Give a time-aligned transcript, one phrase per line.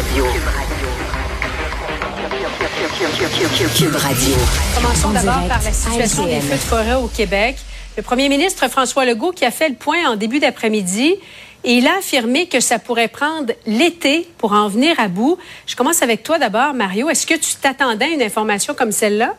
[0.00, 0.24] Radio.
[3.76, 4.34] Cube Radio.
[4.74, 7.58] Commençons d'abord par la situation des feux de forêt au Québec.
[7.98, 11.16] Le premier ministre François Legault qui a fait le point en début d'après-midi
[11.64, 15.36] et il a affirmé que ça pourrait prendre l'été pour en venir à bout.
[15.66, 17.10] Je commence avec toi d'abord, Mario.
[17.10, 19.34] Est-ce que tu t'attendais à une information comme celle-là?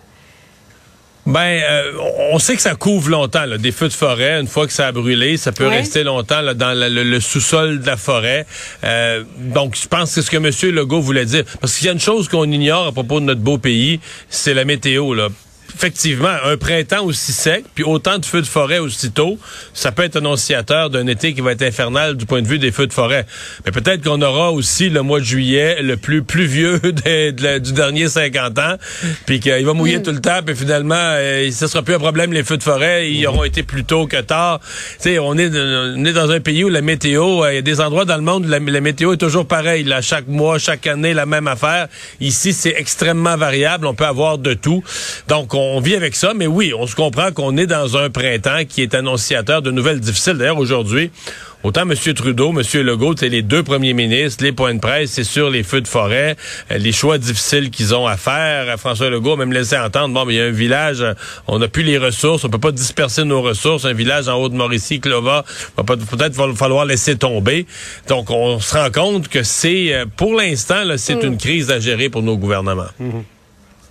[1.25, 1.91] Ben, euh,
[2.31, 4.39] on sait que ça couvre longtemps, là, des feux de forêt.
[4.39, 7.85] Une fois que ça a brûlé, ça peut rester longtemps là, dans le, sous-sol de
[7.85, 8.45] la forêt.
[8.83, 10.75] Euh, donc, je pense que c'est ce que M.
[10.75, 11.43] Legault voulait dire.
[11.59, 13.99] Parce qu'il y a une chose qu'on ignore à propos de notre beau pays,
[14.30, 15.13] c'est la météo.
[15.13, 15.30] Là
[15.75, 19.38] effectivement, un printemps aussi sec, puis autant de feux de forêt aussitôt,
[19.73, 22.71] ça peut être annonciateur d'un été qui va être infernal du point de vue des
[22.71, 23.25] feux de forêt.
[23.66, 26.80] Mais peut-être qu'on aura aussi le mois de juillet le plus pluvieux
[27.59, 28.75] du dernier 50 ans,
[29.25, 30.03] puis qu'il va mouiller mm.
[30.03, 33.11] tout le temps, puis finalement, euh, ce sera plus un problème, les feux de forêt,
[33.11, 34.59] ils auront été plus tôt que tard.
[34.61, 37.59] Tu sais, on est, on est dans un pays où la météo, euh, il y
[37.59, 39.83] a des endroits dans le monde où la, météo est toujours pareille.
[39.83, 41.88] Là, chaque mois, chaque année, la même affaire.
[42.19, 43.86] Ici, c'est extrêmement variable.
[43.86, 44.83] On peut avoir de tout.
[45.27, 48.66] Donc, on vit avec ça, mais oui, on se comprend qu'on est dans un printemps
[48.67, 50.34] qui est annonciateur de nouvelles difficiles.
[50.34, 51.12] D'ailleurs, aujourd'hui,
[51.64, 51.94] Autant M.
[52.16, 52.81] Trudeau, M.
[52.81, 55.88] Legault, c'est les deux premiers ministres, les points de presse, c'est sur les feux de
[55.88, 56.36] forêt,
[56.72, 58.80] euh, les choix difficiles qu'ils ont à faire.
[58.80, 61.14] François Legault a même laissé entendre, bon, mais il y a un village, euh,
[61.48, 63.86] on n'a plus les ressources, on peut pas disperser nos ressources.
[63.86, 65.45] Un village en Haute-Mauricie, Clova,
[65.78, 67.67] va peut-être va falloir laisser tomber.
[68.08, 71.28] Donc, on se rend compte que c'est, euh, pour l'instant, c'est mm.
[71.28, 72.89] une crise à gérer pour nos gouvernements.
[73.00, 73.41] Mm-hmm.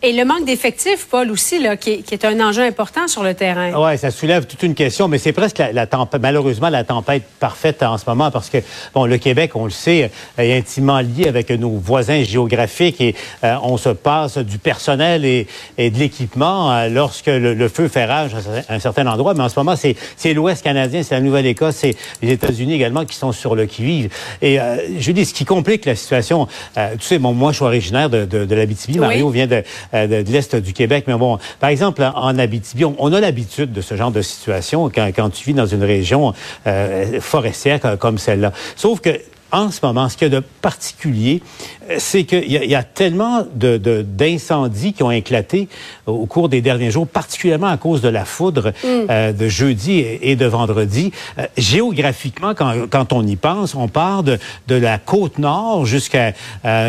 [0.02, 3.70] Et le manque d'effectifs, Paul, aussi, là, qui, est, un enjeu important sur le terrain.
[3.76, 7.82] Oui, ça soulève toute une question, mais c'est presque la, tempête, malheureusement la tempête parfaite
[7.82, 8.58] en ce moment parce que,
[8.94, 13.56] bon, le Québec, on le sait, est intimement lié avec nos voisins géographiques et euh,
[13.62, 15.46] on se passe du personnel et,
[15.78, 18.30] de l'équipement euh, lorsque le, feu fait rage
[18.68, 19.34] à un certain endroit.
[19.34, 23.16] Mais en ce moment, c'est l'Ouest canadien, c'est la Nouvelle-Écosse, c'est les États-Unis également qui
[23.16, 24.10] sont sur le qui-vive.
[24.40, 27.64] Et euh, je dis, ce qui complique la situation, tu sais, bon, moi, je suis
[27.66, 28.98] originaire de, de, de l'Abitibi.
[28.98, 29.62] Mario vient de
[29.94, 31.04] euh, de, l'Est du Québec.
[31.06, 35.30] Mais bon, par exemple, en Abitibi, on, a l'habitude de ce genre de situation quand,
[35.30, 36.32] tu vis dans une région
[36.66, 38.52] euh, forestière comme celle-là.
[38.76, 39.10] Sauf que
[39.52, 41.42] en ce moment, ce qu'il y a de particulier,
[41.90, 45.68] euh, c'est qu'il y, a tellement d'incendies qui ont éclaté
[46.06, 48.88] au cours des derniers jours, particulièrement à cause de la foudre mm.
[49.10, 51.12] euh, de jeudi et, de vendredi.
[51.38, 54.38] Euh, géographiquement, quand, on y pense, on part de,
[54.68, 56.32] la côte nord jusqu'à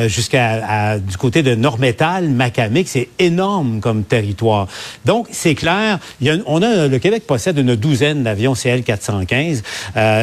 [0.08, 2.88] jusqu'à du côté de Nord-Métal, Macamic.
[2.88, 4.68] C'est énorme comme territoire.
[5.06, 6.00] Donc, c'est clair,
[6.46, 9.64] on a, le Québec possède une douzaine d'avions CL-415.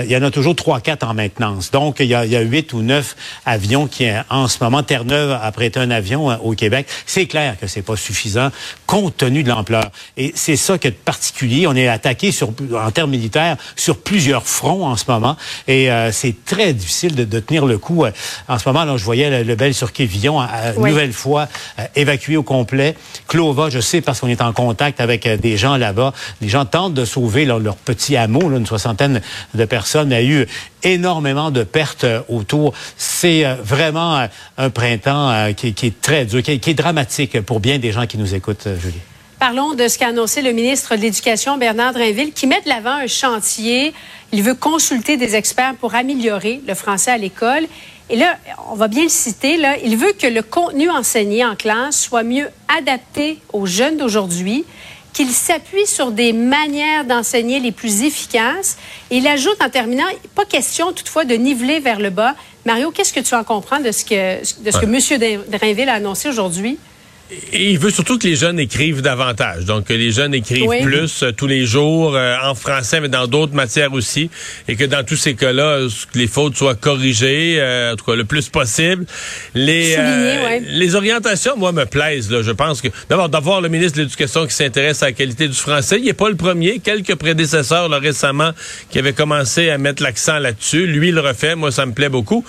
[0.04, 1.70] il y en a toujours trois, quatre en maintenance.
[1.70, 3.16] Donc, il y a il y a huit ou neuf
[3.46, 6.86] avions qui, en ce moment, Terre-Neuve a prêté un avion euh, au Québec.
[7.06, 8.50] C'est clair que c'est pas suffisant
[8.86, 9.90] compte tenu de l'ampleur.
[10.16, 11.66] Et c'est ça qui est particulier.
[11.66, 15.36] On est attaqué sur, en termes militaires sur plusieurs fronts en ce moment.
[15.66, 18.04] Et euh, c'est très difficile de, tenir le coup.
[18.04, 18.10] Euh,
[18.46, 20.40] en ce moment, là, je voyais le, bel sur Quévillon,
[20.76, 21.48] nouvelle fois
[21.96, 22.94] évacué au complet.
[23.26, 26.12] Clova, je sais parce qu'on est en contact avec des gens là-bas.
[26.40, 29.20] Les gens tentent de sauver leur, petit hameau, là, une soixantaine
[29.54, 30.12] de personnes.
[30.12, 30.46] A eu
[30.82, 32.74] énormément de pertes euh, autour.
[32.96, 37.78] C'est euh, vraiment euh, un printemps qui, est très dur, qui, est dramatique pour bien
[37.78, 39.00] des gens qui nous écoutent, Julie.
[39.38, 42.96] Parlons de ce qu'a annoncé le ministre de l'Éducation, Bernard Drinville, qui met de l'avant
[42.96, 43.94] un chantier.
[44.32, 47.66] Il veut consulter des experts pour améliorer le français à l'école.
[48.10, 48.36] Et là,
[48.70, 52.22] on va bien le citer, là, il veut que le contenu enseigné en classe soit
[52.22, 54.64] mieux adapté aux jeunes d'aujourd'hui
[55.12, 58.76] qu'il s'appuie sur des manières d'enseigner les plus efficaces.
[59.10, 60.04] Et il ajoute en terminant,
[60.34, 62.34] pas question toutefois de niveler vers le bas.
[62.64, 65.42] Mario, qu'est-ce que tu en comprends de ce que, de ce que M.
[65.48, 66.78] Drainville a annoncé aujourd'hui?
[67.52, 69.64] Il veut surtout que les jeunes écrivent davantage.
[69.64, 73.26] Donc, que les jeunes écrivent plus euh, tous les jours, euh, en français, mais dans
[73.26, 74.30] d'autres matières aussi.
[74.66, 78.24] Et que dans tous ces cas-là, les fautes soient corrigées, euh, en tout cas, le
[78.24, 79.04] plus possible.
[79.54, 79.96] Les,
[80.68, 82.30] les orientations, moi, me plaisent.
[82.30, 82.42] Là.
[82.42, 85.54] Je pense que, d'abord, d'avoir le ministre de l'Éducation qui s'intéresse à la qualité du
[85.54, 85.98] français.
[85.98, 86.78] Il n'est pas le premier.
[86.78, 88.52] Quelques prédécesseurs, là, récemment,
[88.90, 90.86] qui avaient commencé à mettre l'accent là-dessus.
[90.86, 91.56] Lui, il le refait.
[91.56, 92.44] Moi, ça me plaît beaucoup.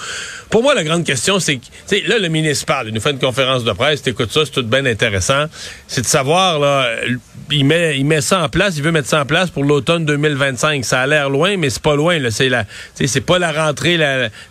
[0.50, 2.88] Pour moi, la grande question, c'est que, là, le ministre parle.
[2.88, 4.02] Il nous fait une conférence de presse.
[4.02, 5.46] T'écoutes ça, c'est tout bien intéressant.
[5.88, 6.88] C'est de savoir, là,
[7.52, 10.06] il met, il met ça en place, il veut mettre ça en place pour l'automne
[10.06, 10.86] 2025.
[10.86, 12.18] Ça a l'air loin, mais c'est pas loin.
[12.30, 14.00] C'est la, c'est pas la rentrée,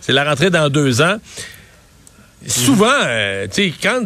[0.01, 1.17] c'est la rentrée dans deux ans.
[2.47, 4.05] Souvent, euh, tu sais, quand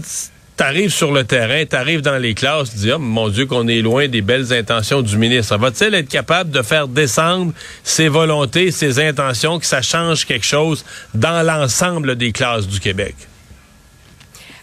[0.55, 3.81] t'arrives sur le terrain, t'arrives dans les classes, tu dis, oh, mon Dieu, qu'on est
[3.81, 5.57] loin des belles intentions du ministre.
[5.57, 10.85] Va-t-il être capable de faire descendre ses volontés, ses intentions, que ça change quelque chose
[11.13, 13.15] dans l'ensemble des classes du Québec?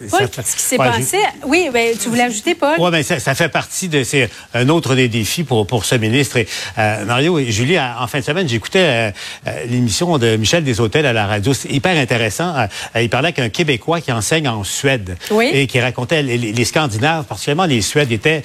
[0.09, 1.19] Paul, qu'est-ce qui s'est passé?
[1.45, 2.77] Oui, ben, tu voulais ajouter, Paul?
[2.79, 4.03] Oui, ben, ça, ça, fait partie de.
[4.03, 6.39] C'est un autre des défis pour, pour ce ministre.
[6.39, 6.49] Et,
[6.79, 9.11] euh, Mario et Julie, en fin de semaine, j'écoutais euh,
[9.47, 11.53] euh, l'émission de Michel Deshôtels à la radio.
[11.53, 12.55] C'est hyper intéressant.
[12.97, 15.51] il parlait avec un Québécois qui enseigne en Suède oui.
[15.53, 18.43] et qui racontait les, les Scandinaves, particulièrement les Suèdes, étaient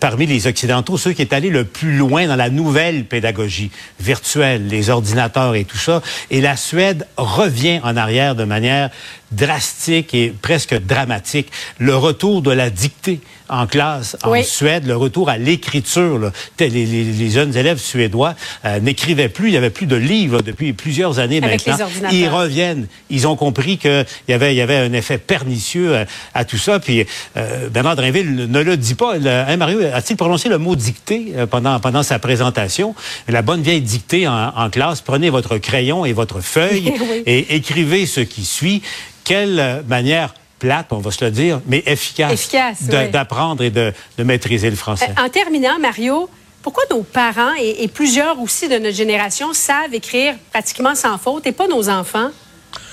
[0.00, 3.70] parmi les Occidentaux ceux qui étaient allés le plus loin dans la nouvelle pédagogie
[4.00, 6.02] virtuelle, les ordinateurs et tout ça.
[6.30, 8.90] Et la Suède revient en arrière de manière
[9.32, 11.50] drastique et presque dramatique.
[11.78, 16.30] Le retour de la dictée en classe en Suède, le retour à l'écriture.
[16.58, 18.34] Les, les, les, jeunes élèves suédois
[18.64, 21.86] euh, n'écrivaient plus, il n'y avait plus de livres depuis plusieurs années Avec maintenant.
[22.12, 26.04] Ils reviennent, ils ont compris qu'il y avait, il y avait un effet pernicieux à,
[26.34, 26.80] à tout ça.
[26.80, 27.06] Puis
[27.36, 29.14] euh, Bernard Drinville ne le dit pas.
[29.16, 32.94] hein, Mario, a-t-il prononcé le mot dictée euh, pendant, pendant sa présentation?
[33.28, 37.22] La bonne vieille dictée en, en classe, prenez votre crayon et votre feuille oui.
[37.26, 38.82] et écrivez ce qui suit.
[39.24, 43.66] Quelle manière plate, on va se le dire, mais efficace, efficace d'apprendre oui.
[43.66, 45.10] et de, de, maîtriser le français.
[45.18, 46.28] Euh, en terminant, Mario,
[46.62, 51.46] pourquoi nos parents et, et, plusieurs aussi de notre génération savent écrire pratiquement sans faute
[51.46, 52.30] et pas nos enfants?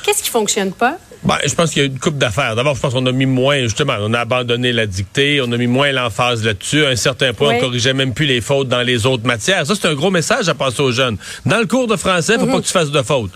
[0.04, 0.98] Qu'est-ce qui fonctionne pas?
[1.24, 2.56] Ben, je pense qu'il y a une coupe d'affaires.
[2.56, 5.58] D'abord, je pense qu'on a mis moins, justement, on a abandonné la dictée, on a
[5.58, 6.86] mis moins l'emphase là-dessus.
[6.86, 7.56] À un certain point, Oui.
[7.58, 9.66] on corrigeait même plus les fautes dans les autres matières.
[9.66, 11.18] Ça, c'est un gros message à passer aux jeunes.
[11.46, 13.32] Dans le cours de français, faut pas que tu fasses de fautes.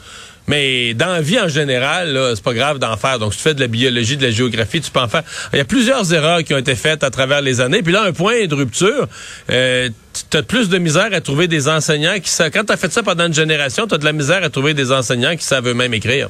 [0.47, 3.19] Mais dans la vie en général, c'est pas grave d'en faire.
[3.19, 5.23] Donc, si tu fais de la biologie, de la géographie, tu peux en faire.
[5.51, 7.83] Il y a plusieurs erreurs qui ont été faites à travers les années.
[7.83, 9.07] Puis là, un point de rupture,
[9.51, 9.89] euh,
[10.29, 12.51] tu as plus de misère à trouver des enseignants qui savent.
[12.51, 14.73] Quand tu as fait ça pendant une génération, tu as de la misère à trouver
[14.73, 16.29] des enseignants qui savent eux-mêmes écrire.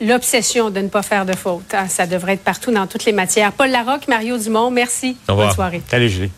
[0.00, 1.72] L'obsession de ne pas faire de fautes.
[1.72, 3.52] Ah, ça devrait être partout dans toutes les matières.
[3.52, 5.16] Paul Larocque, Mario Dumont, merci.
[5.28, 5.48] Au revoir.
[5.48, 5.82] Bonne soirée.
[5.88, 6.30] Salut, Julie.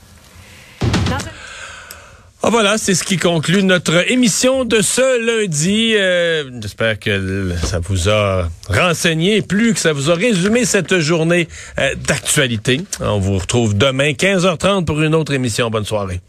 [2.48, 5.94] Ah voilà, c'est ce qui conclut notre émission de ce lundi.
[5.96, 11.48] Euh, J'espère que ça vous a renseigné, plus que ça vous a résumé cette journée
[11.80, 12.82] euh, d'actualité.
[13.00, 15.70] On vous retrouve demain 15h30 pour une autre émission.
[15.70, 16.20] Bonne soirée.